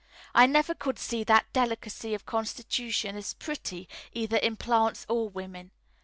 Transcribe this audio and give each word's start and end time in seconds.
I 0.33 0.47
never 0.47 0.73
could 0.73 0.97
see 0.97 1.23
that 1.25 1.53
delicacy 1.53 2.15
of 2.15 2.25
constitution 2.25 3.15
is 3.15 3.35
pretty, 3.35 3.87
either 4.13 4.37
in 4.37 4.55
plants 4.55 5.05
or 5.07 5.29
women. 5.29 5.69